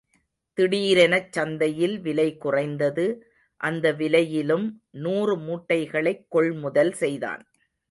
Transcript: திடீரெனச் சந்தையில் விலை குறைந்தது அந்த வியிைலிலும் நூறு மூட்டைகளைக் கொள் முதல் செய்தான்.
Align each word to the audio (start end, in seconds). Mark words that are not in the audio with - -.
திடீரெனச் 0.57 1.31
சந்தையில் 1.31 1.99
விலை 1.99 2.37
குறைந்தது 2.37 3.05
அந்த 3.61 3.93
வியிைலிலும் 3.93 4.67
நூறு 4.97 5.37
மூட்டைகளைக் 5.37 6.25
கொள் 6.29 6.53
முதல் 6.57 6.93
செய்தான். 6.93 7.43